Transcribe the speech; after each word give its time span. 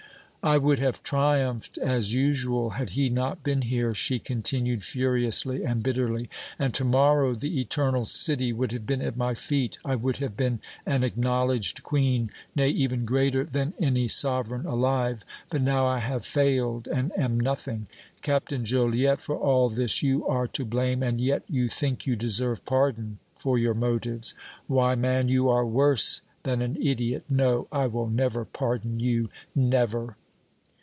"I 0.43 0.57
would 0.57 0.79
have 0.79 1.03
triumphed 1.03 1.77
as 1.77 2.15
usual 2.15 2.71
had 2.71 2.89
he 2.89 3.09
not 3.09 3.43
been 3.43 3.61
here," 3.61 3.93
she 3.93 4.17
continued, 4.17 4.83
furiously 4.83 5.63
and 5.63 5.83
bitterly, 5.83 6.31
"and 6.57 6.73
to 6.73 6.83
morrow 6.83 7.35
the 7.35 7.59
Eternal 7.61 8.05
City 8.05 8.51
would 8.51 8.71
have 8.71 8.87
been 8.87 9.03
at 9.03 9.15
my 9.15 9.35
feet, 9.35 9.77
I 9.85 9.93
would 9.93 10.17
have 10.17 10.35
been 10.35 10.59
an 10.83 11.03
acknowledged 11.03 11.83
queen, 11.83 12.31
nay, 12.55 12.69
even 12.69 13.05
greater 13.05 13.43
than 13.43 13.75
any 13.77 14.07
sovereign 14.07 14.65
alive, 14.65 15.23
but 15.51 15.61
now 15.61 15.85
I 15.85 15.99
have 15.99 16.25
failed 16.25 16.87
and 16.87 17.15
am 17.15 17.39
nothing! 17.39 17.85
Captain 18.23 18.65
Joliette, 18.65 19.21
for 19.21 19.37
all 19.37 19.69
this 19.69 20.01
you 20.01 20.25
are 20.25 20.47
to 20.47 20.65
blame, 20.65 21.03
and 21.03 21.21
yet 21.21 21.43
you 21.47 21.69
think 21.69 22.07
you 22.07 22.15
deserve 22.15 22.65
pardon 22.65 23.19
for 23.37 23.59
your 23.59 23.75
motives! 23.75 24.33
Why, 24.65 24.95
man, 24.95 25.29
you 25.29 25.49
are 25.49 25.67
worse 25.67 26.21
than 26.41 26.63
an 26.63 26.81
idiot! 26.81 27.25
No, 27.29 27.67
I 27.71 27.85
will 27.85 28.07
never 28.07 28.43
pardon 28.43 28.99
you, 28.99 29.29
never!" 29.53 30.17